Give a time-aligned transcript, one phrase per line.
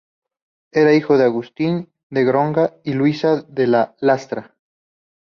[0.71, 4.57] Era hijo de Agustín de Gondra y Luisa de la Lastra.